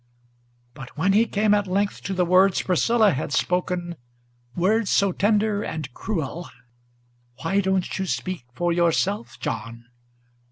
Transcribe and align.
But 0.73 0.97
when 0.97 1.13
he 1.13 1.27
came 1.27 1.53
at 1.53 1.67
length 1.67 2.01
to 2.05 2.15
the 2.15 2.25
words 2.25 2.63
Priscilla 2.63 3.11
had 3.11 3.31
spoken, 3.31 3.97
Words 4.55 4.89
so 4.89 5.11
tender 5.11 5.61
and 5.61 5.93
cruel: 5.93 6.49
"Why 7.43 7.61
don't 7.61 7.99
you 7.99 8.07
speak 8.07 8.45
for 8.55 8.73
yourself, 8.73 9.39
John?" 9.39 9.85